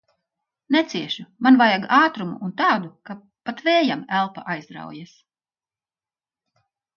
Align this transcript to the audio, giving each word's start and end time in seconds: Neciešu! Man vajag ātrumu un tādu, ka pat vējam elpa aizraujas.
Neciešu! 0.75 1.25
Man 1.47 1.59
vajag 1.61 1.85
ātrumu 1.97 2.33
un 2.47 2.55
tādu, 2.61 2.89
ka 3.11 3.17
pat 3.51 3.61
vējam 3.67 4.01
elpa 4.21 4.47
aizraujas. 4.55 5.13